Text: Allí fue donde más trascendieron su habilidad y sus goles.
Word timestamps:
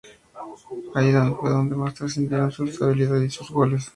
Allí 0.95 1.11
fue 1.11 1.51
donde 1.51 1.75
más 1.75 1.93
trascendieron 1.93 2.51
su 2.51 2.65
habilidad 2.83 3.21
y 3.21 3.29
sus 3.29 3.51
goles. 3.51 3.87